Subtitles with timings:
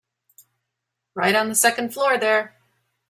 [1.13, 2.55] Right on the second floor there.